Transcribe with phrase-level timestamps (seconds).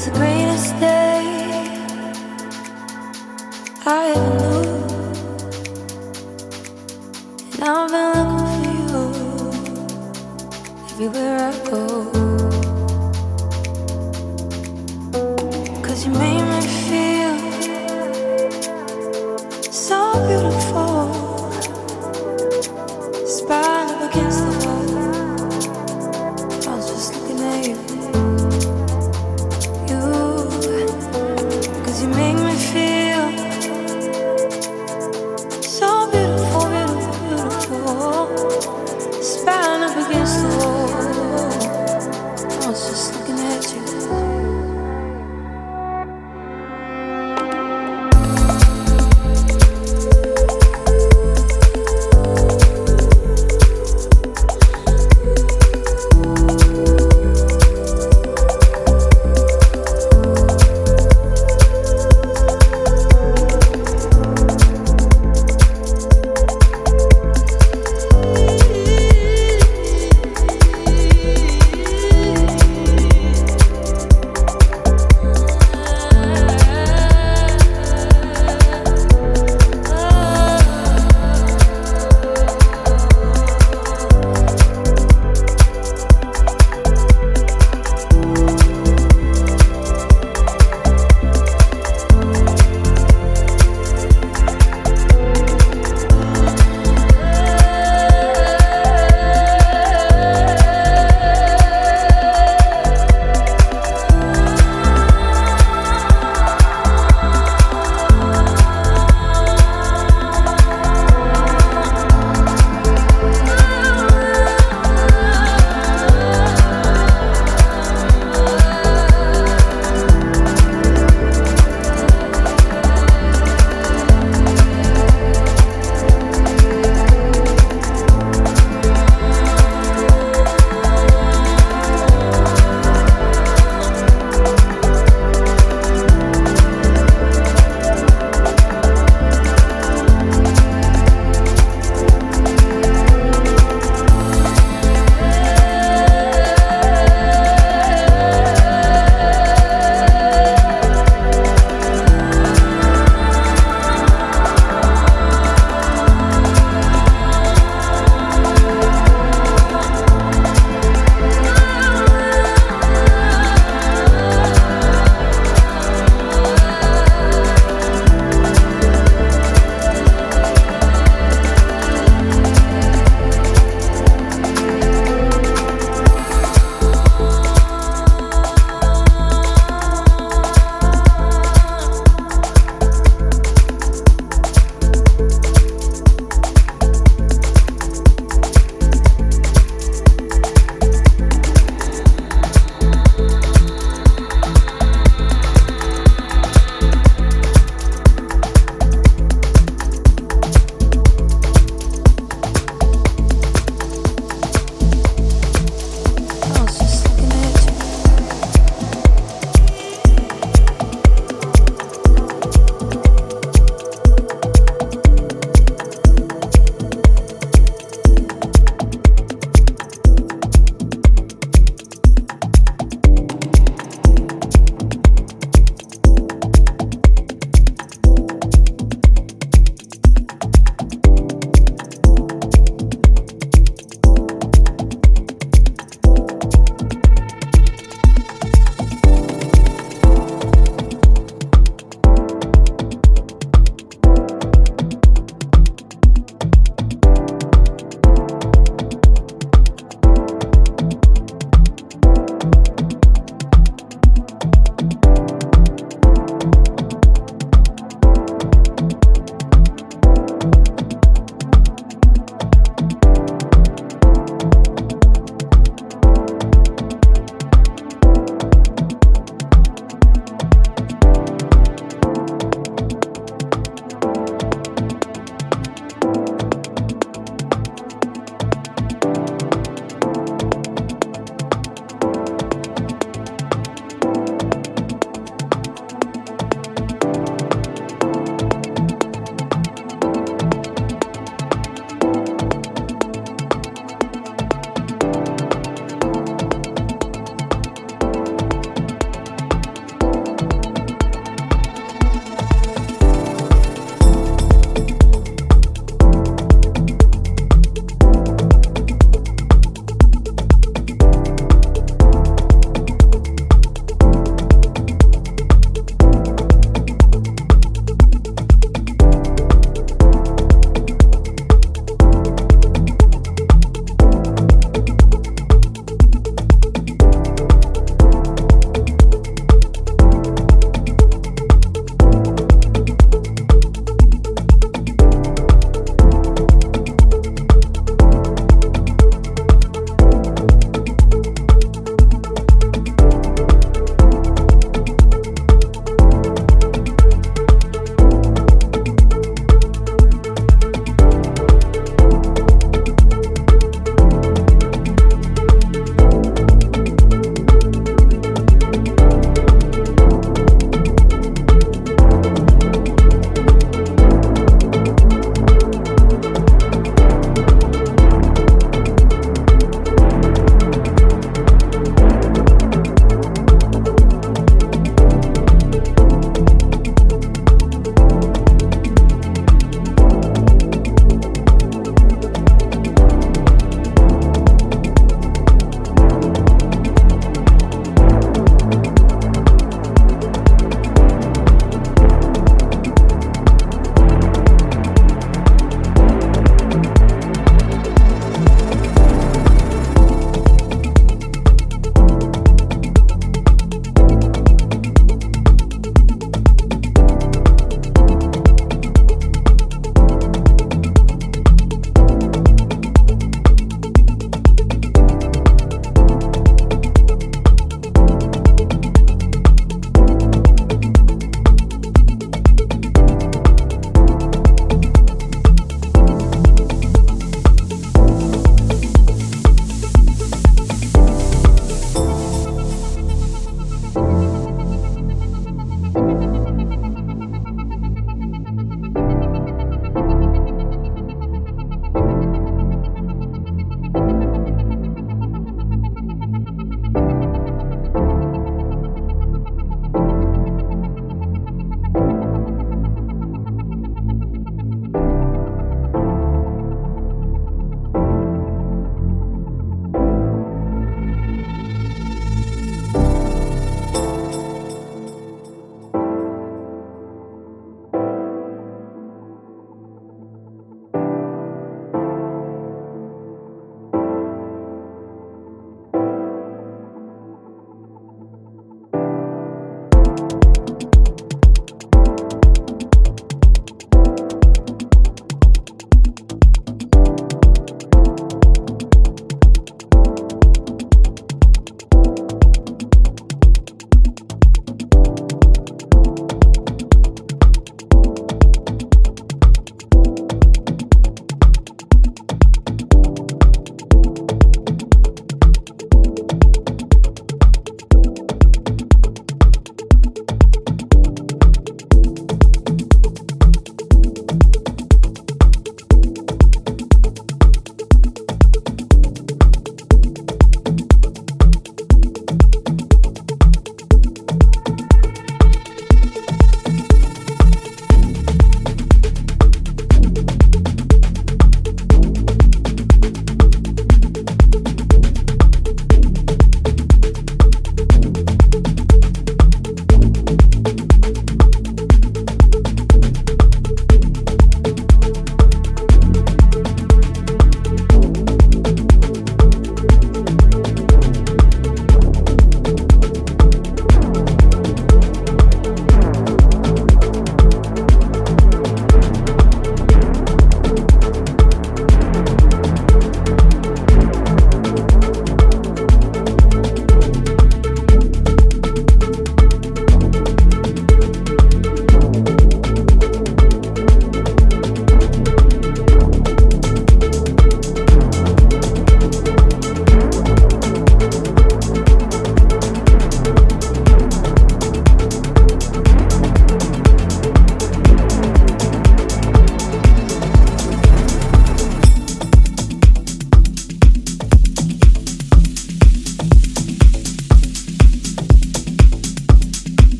[0.00, 0.39] was the greatest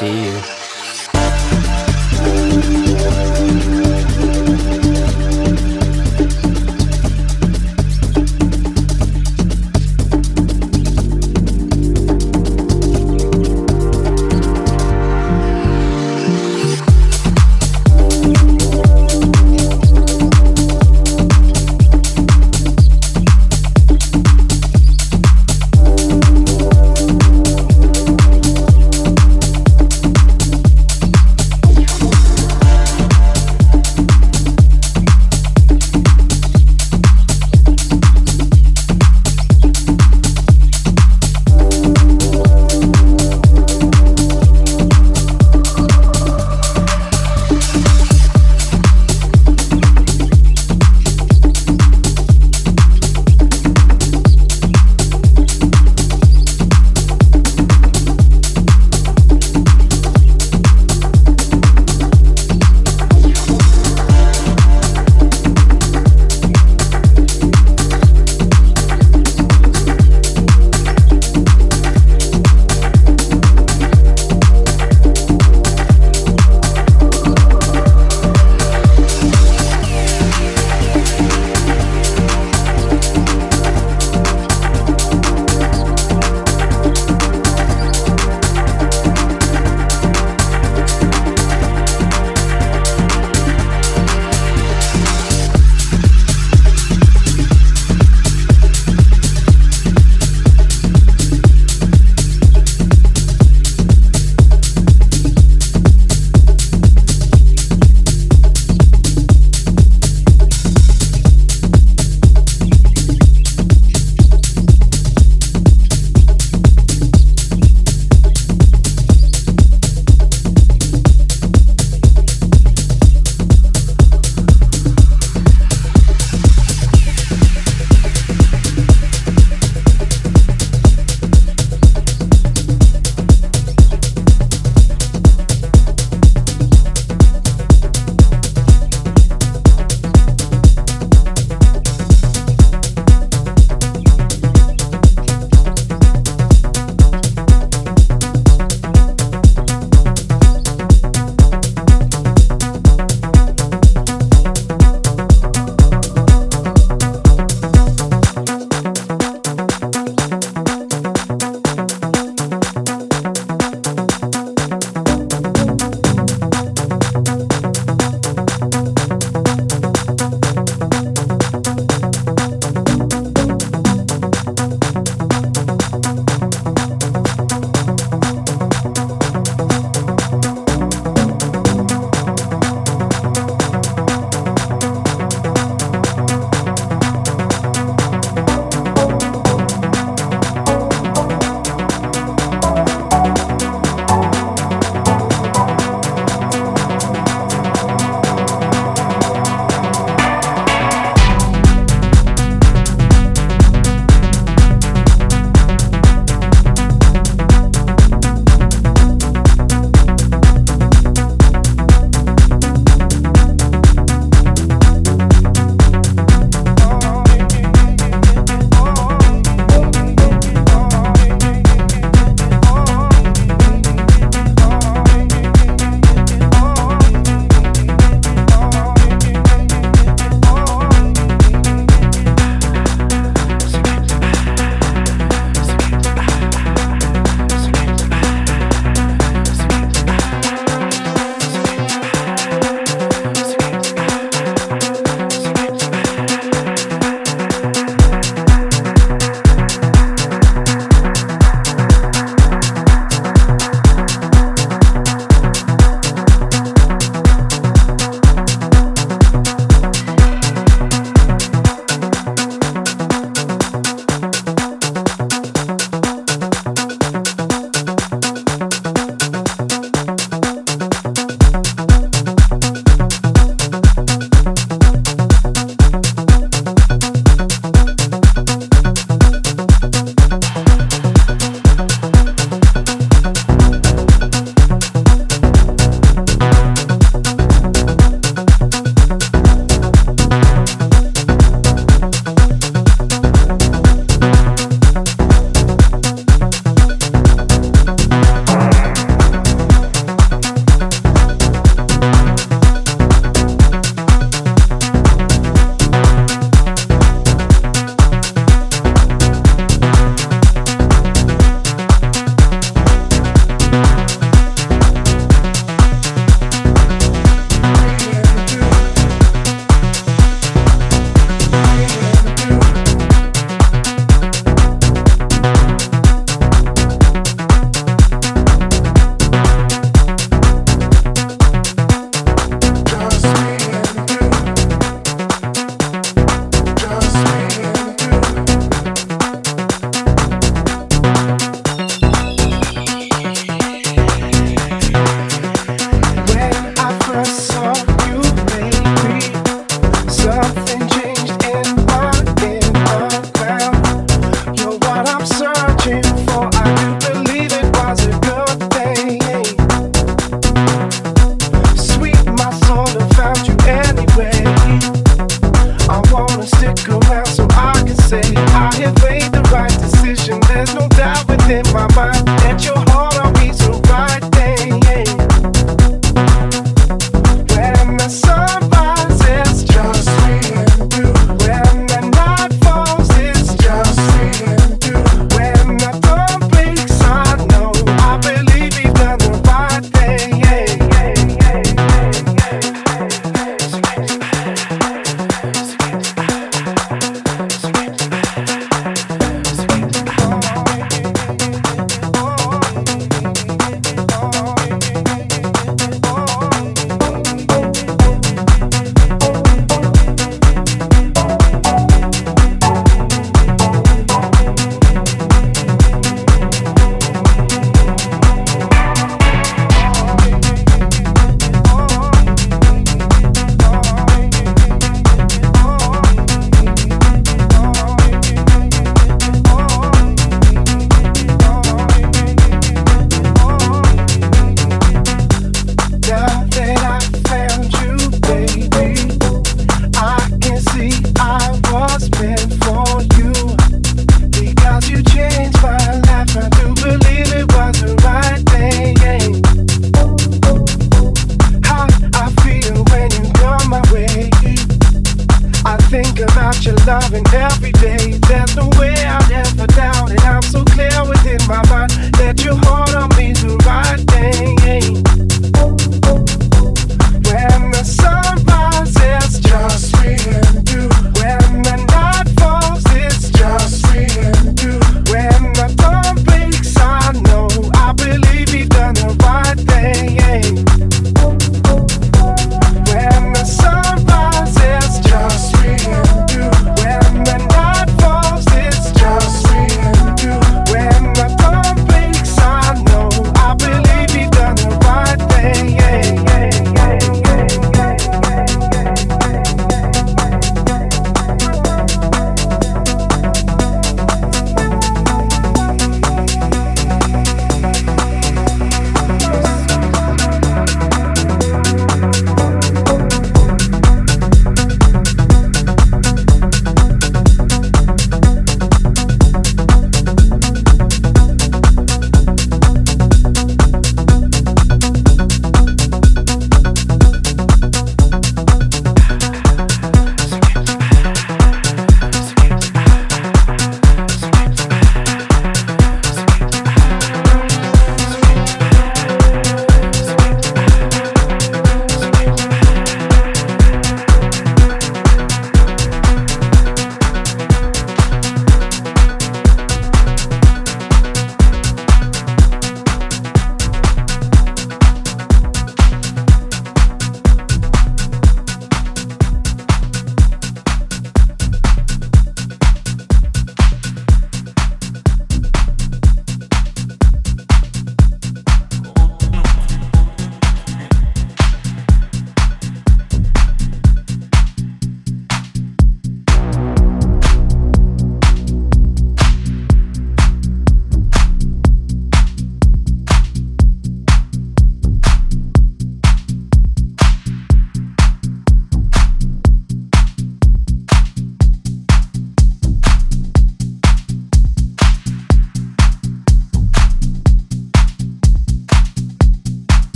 [0.00, 0.59] see you.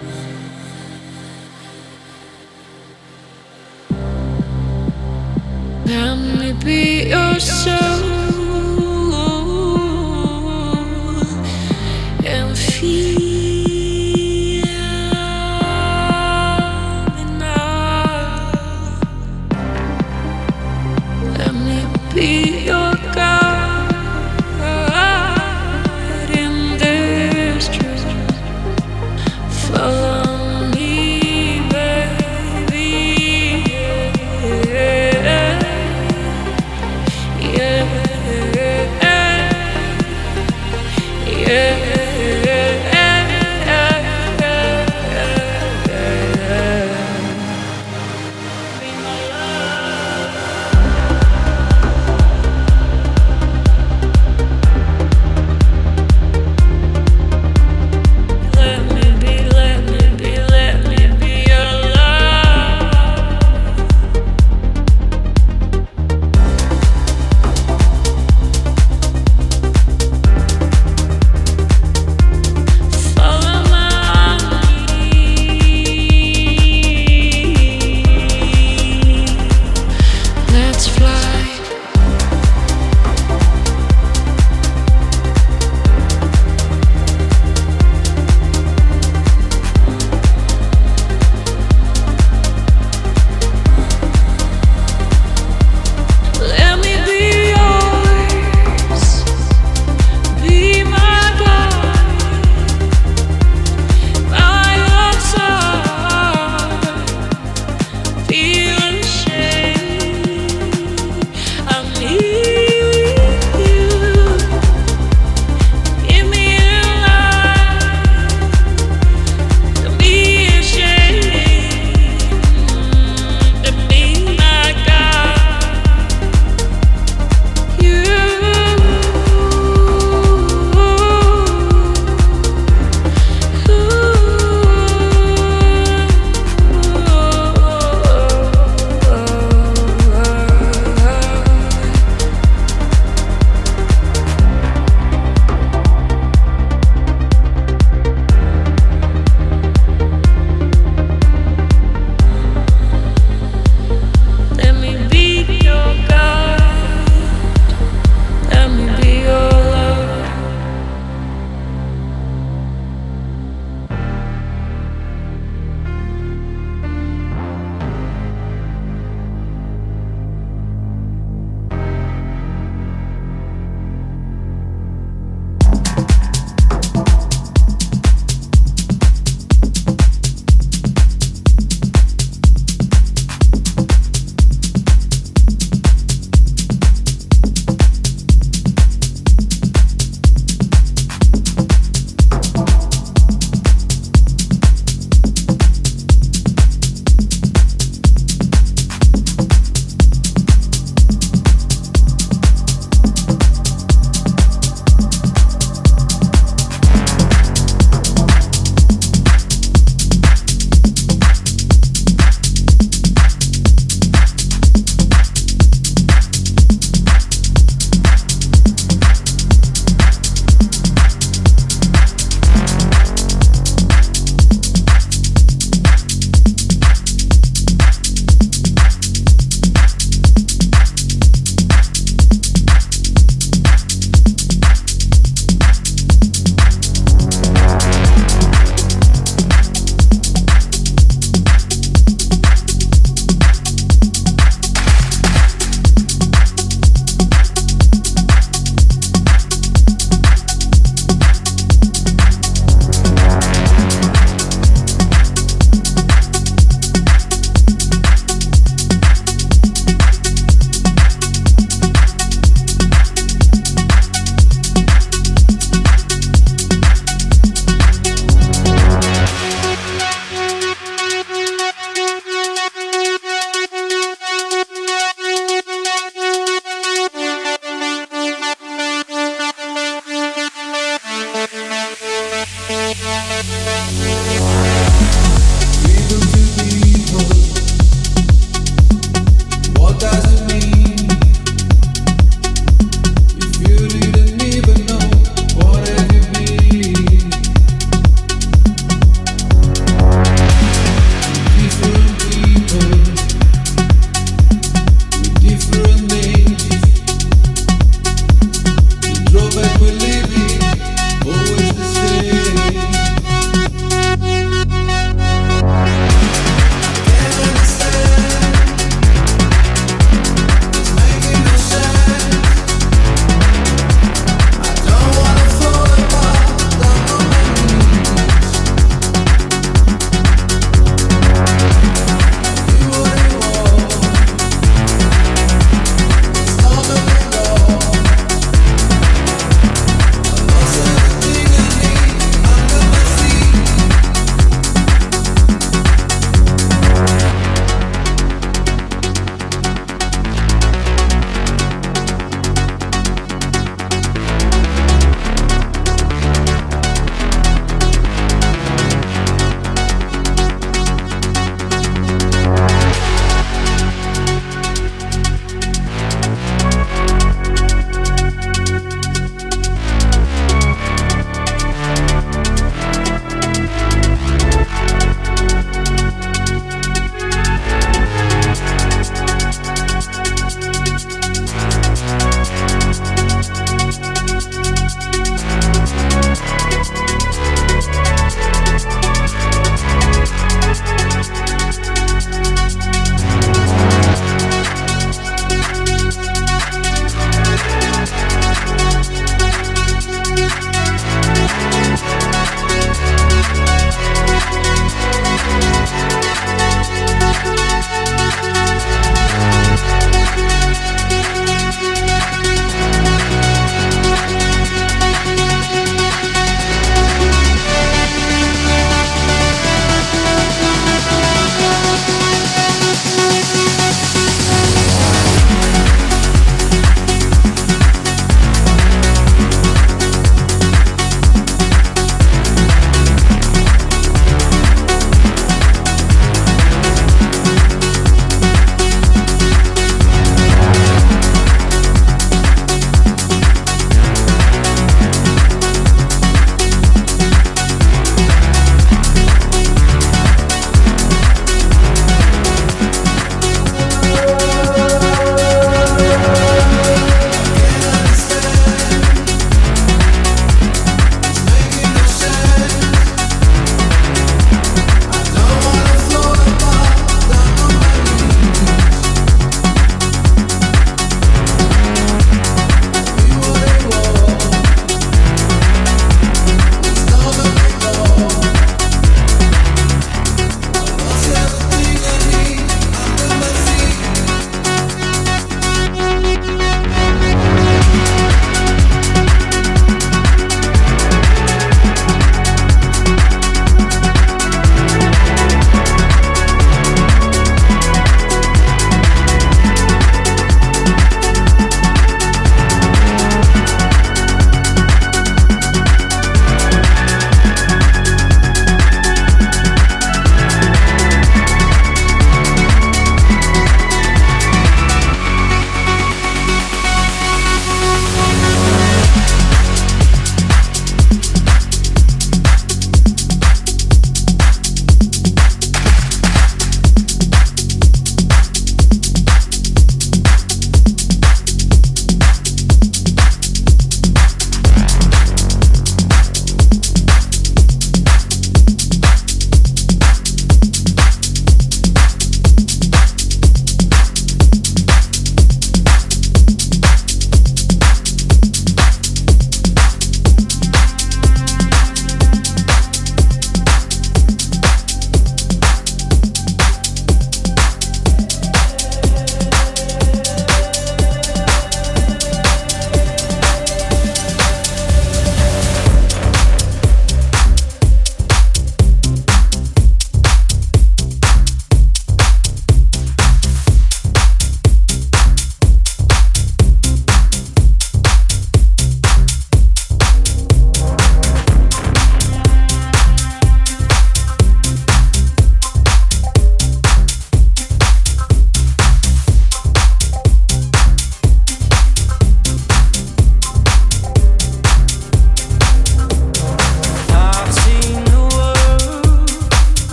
[0.00, 0.14] Let
[6.38, 7.87] me be your show.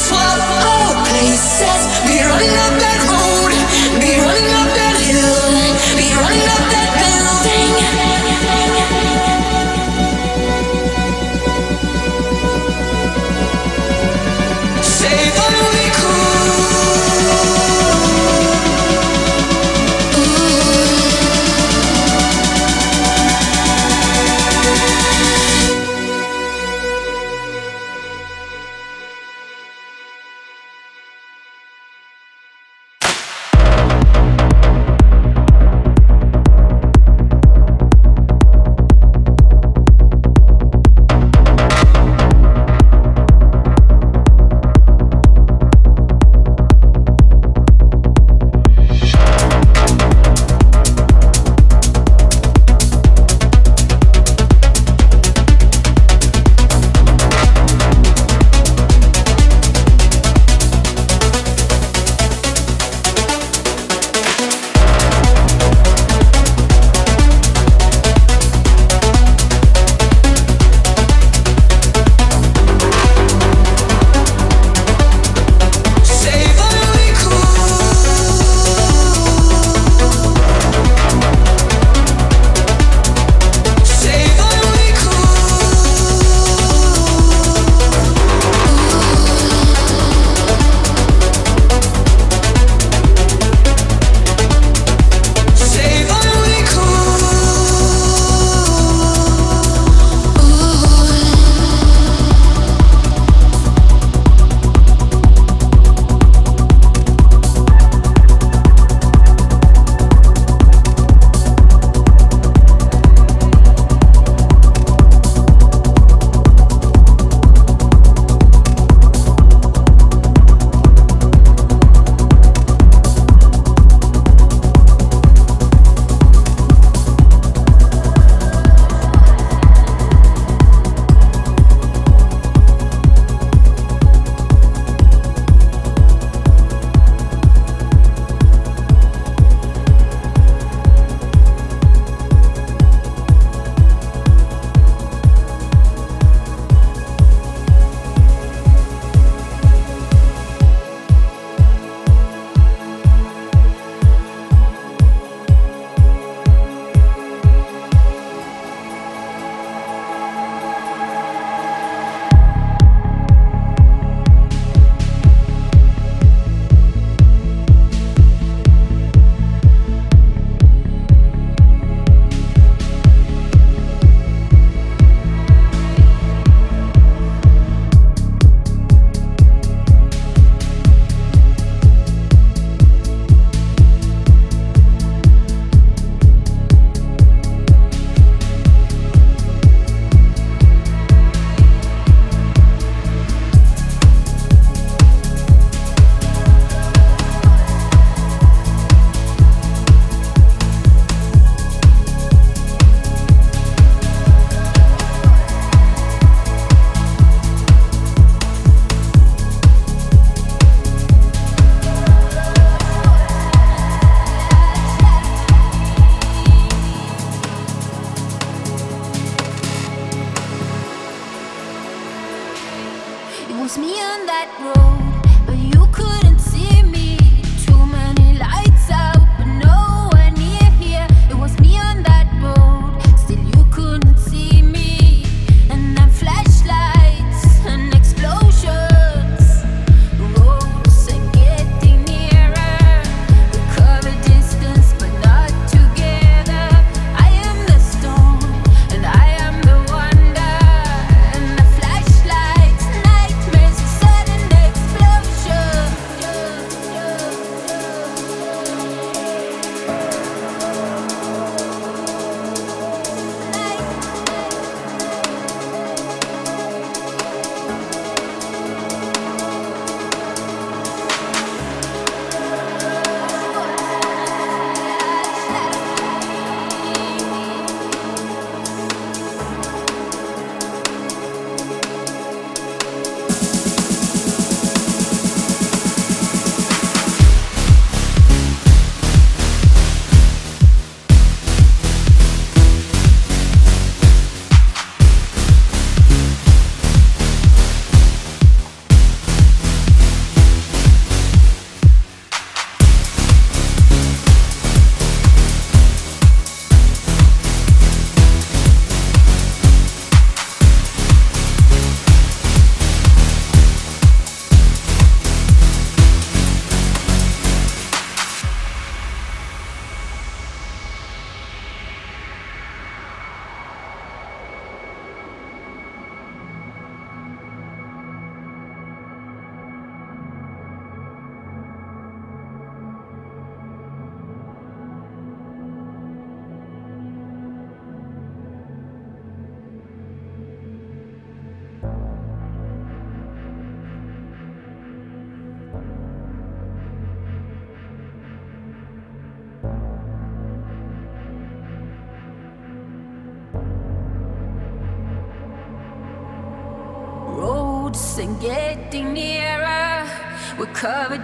[0.00, 0.29] Explode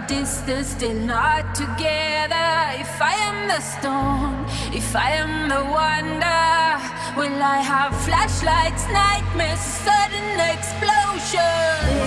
[0.07, 2.79] distance, still not together.
[2.79, 6.79] If I am the storm, if I am the wonder,
[7.19, 11.97] will I have flashlights, nightmares, sudden explosion?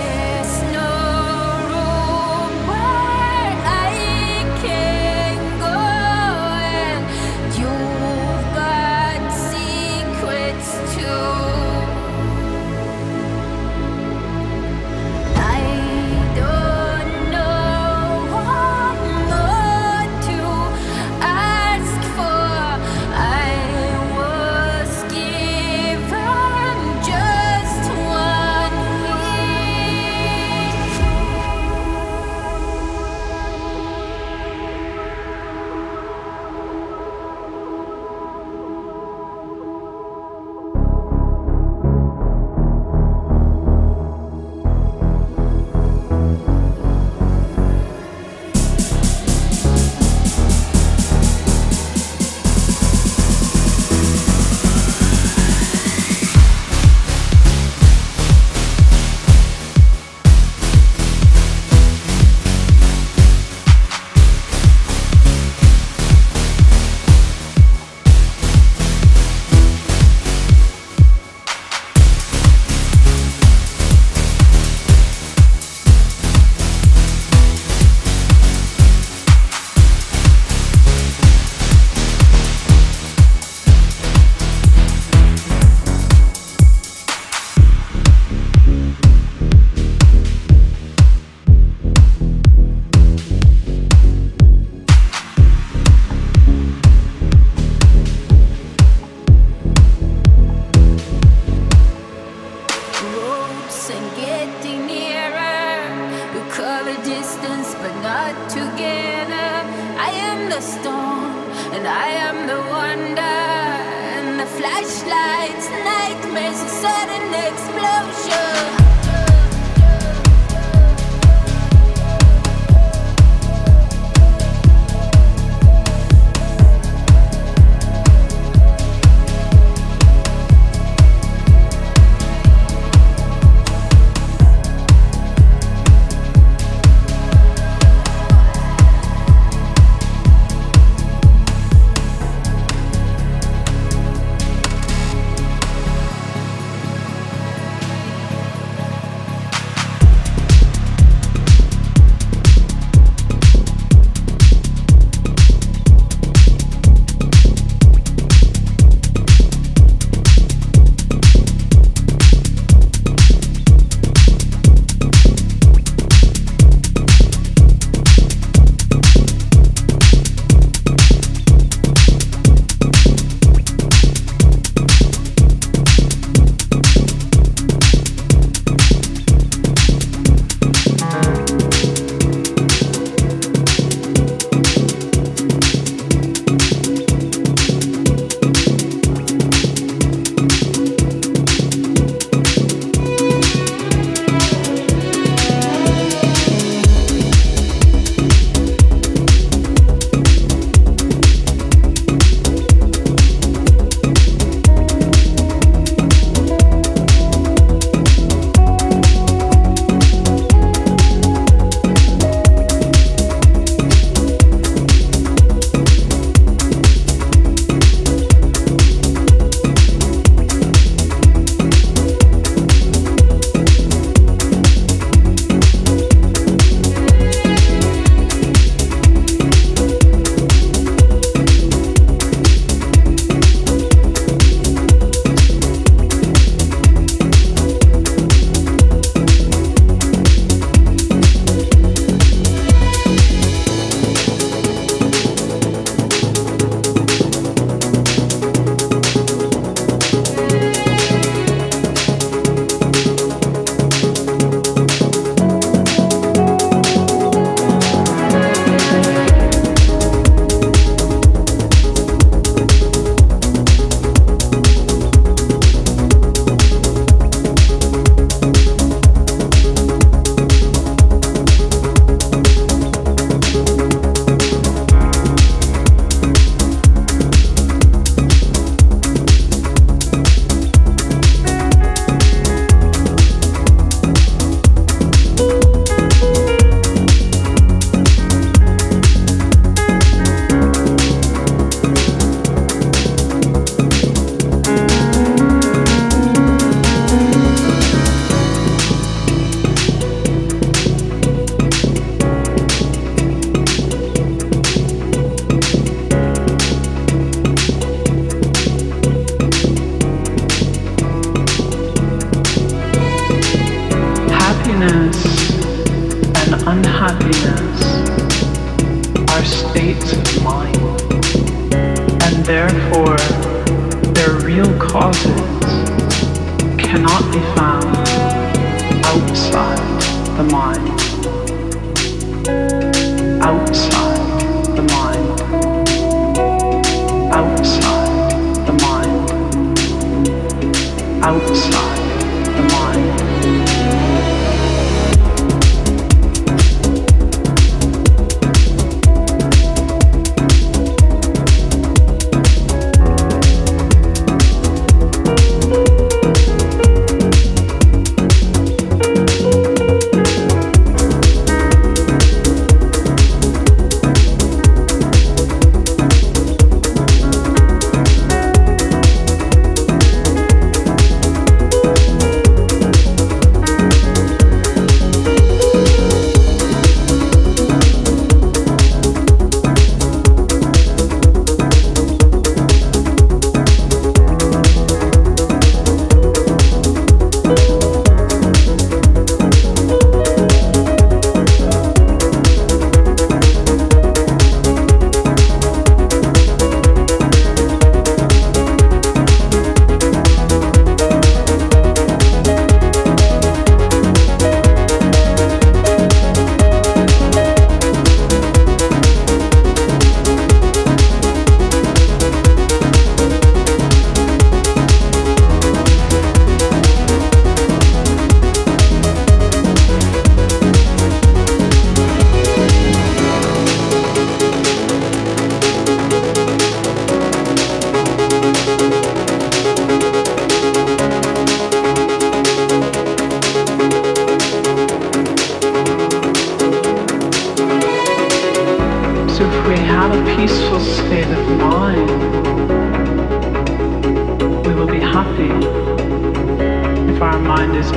[447.81, 447.91] Let's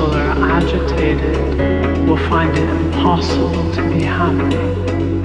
[0.00, 5.19] or agitated, we'll find it impossible to be so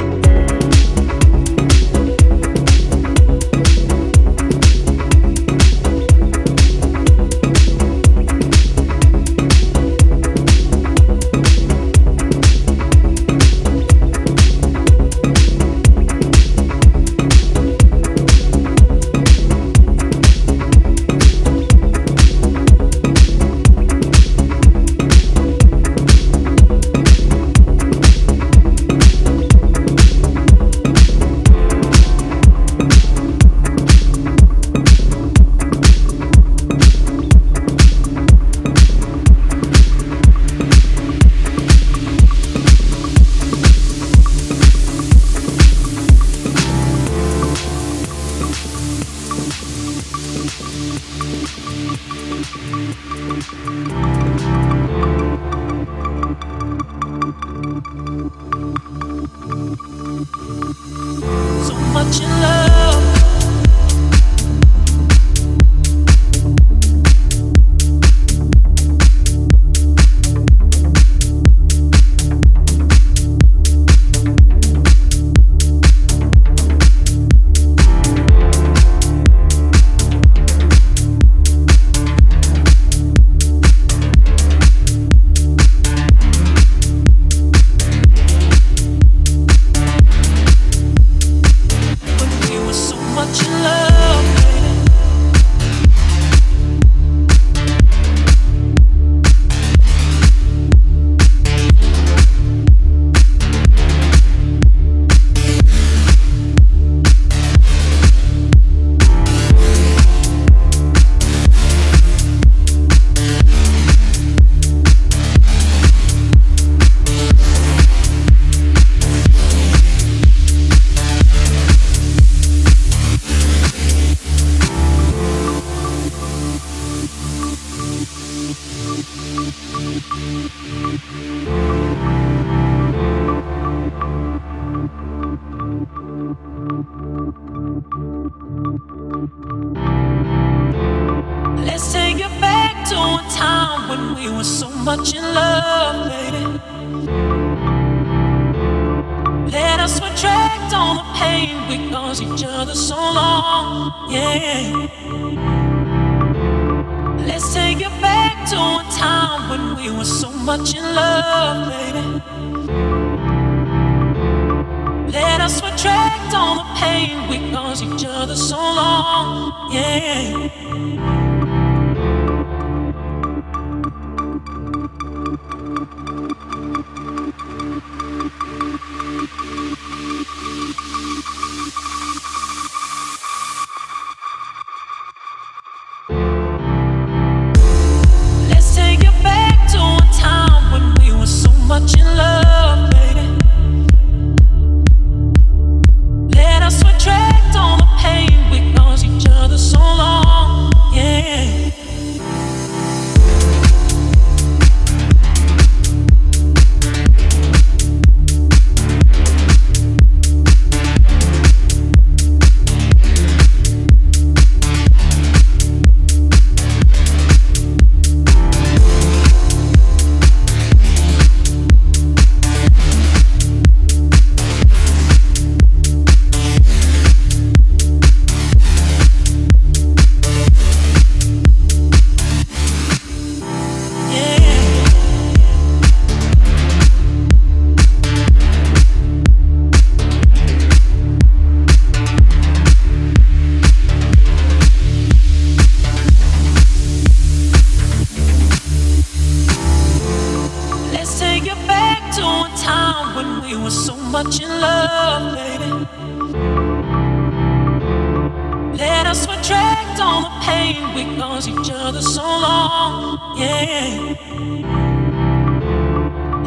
[260.95, 263.37] we caused each other so long.
[263.37, 264.15] Yeah.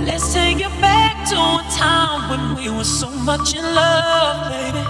[0.06, 4.84] Let's take it back to a time when we were so much in love, baby.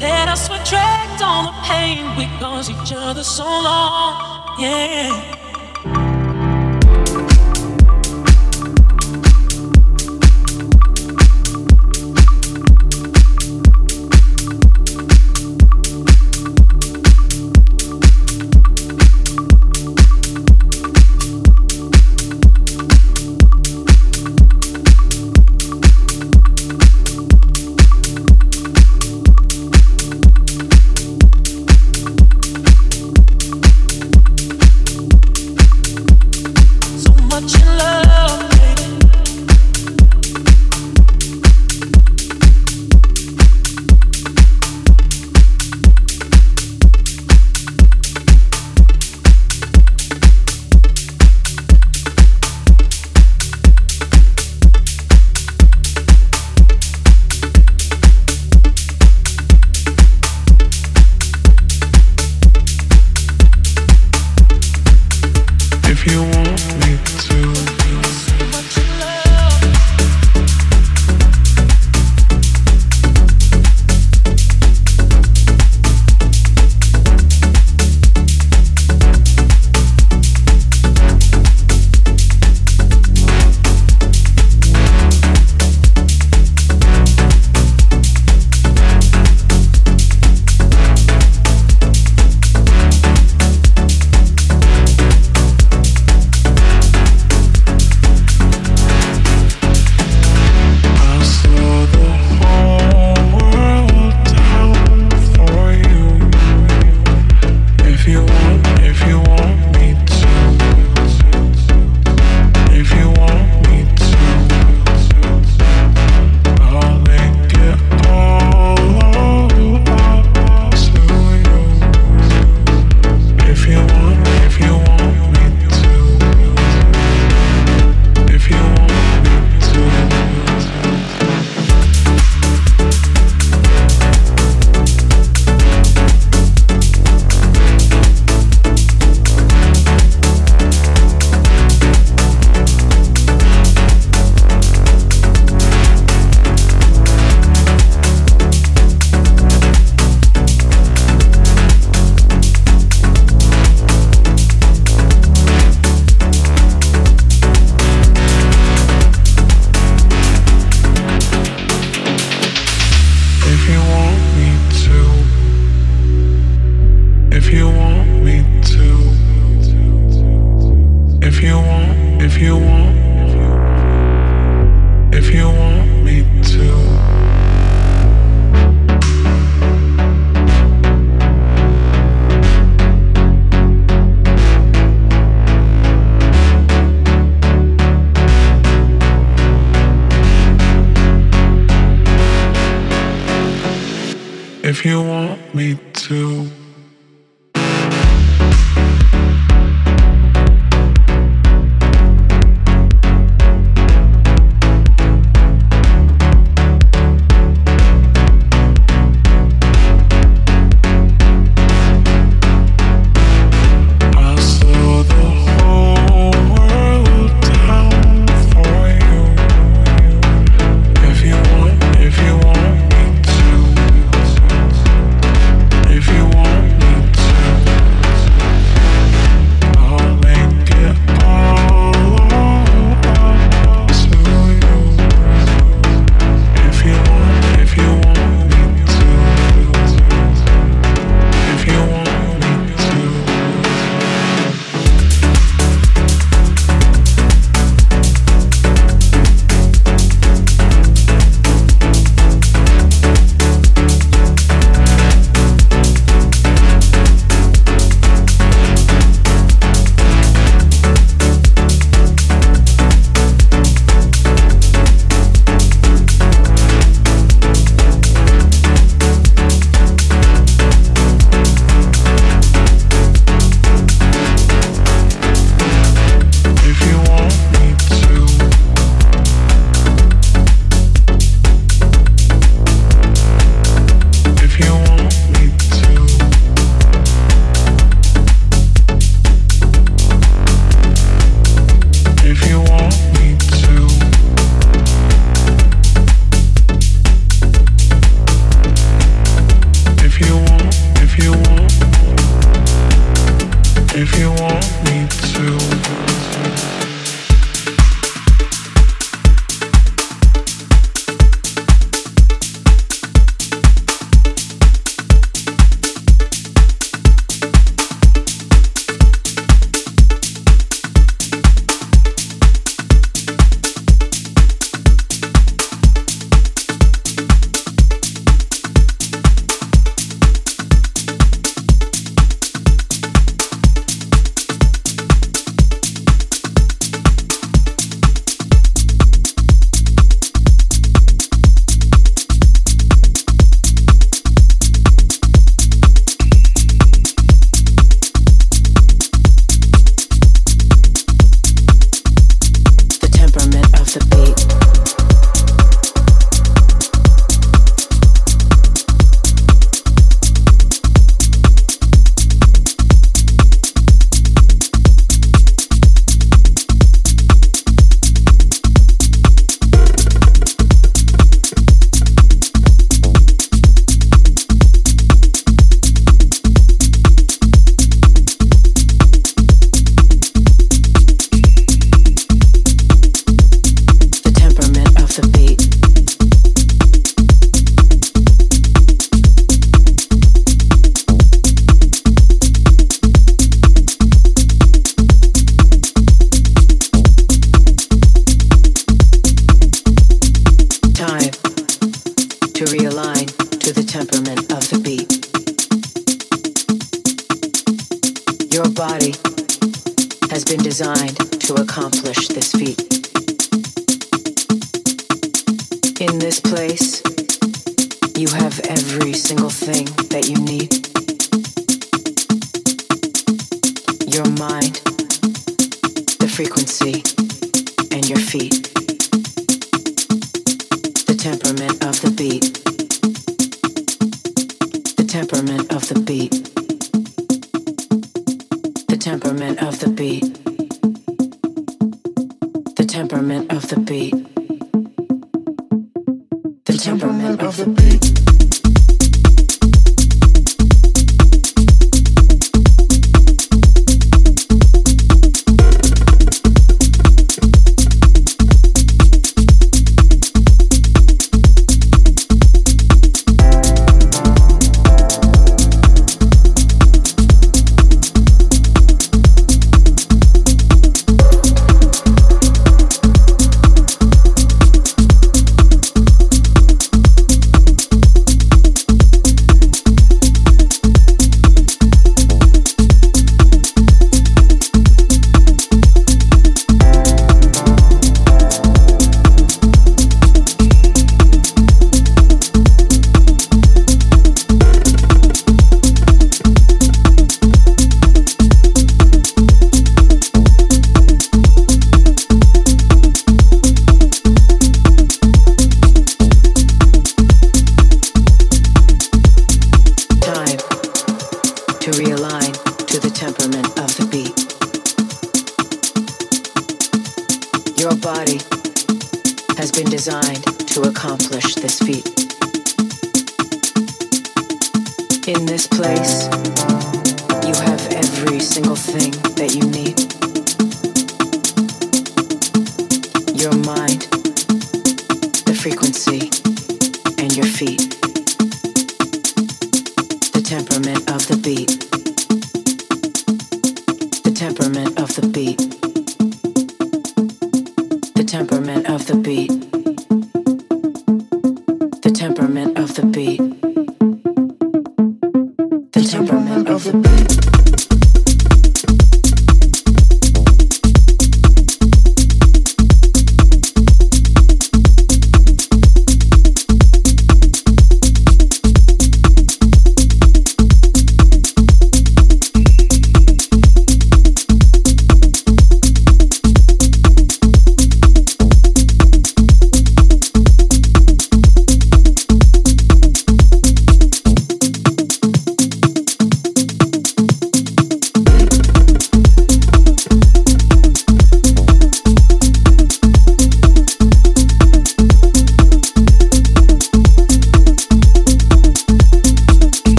[0.00, 4.56] Let us retract all the pain we caused each other so long.
[4.58, 5.45] Yeah.